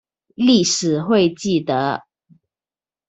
[0.35, 2.05] 歷史會記得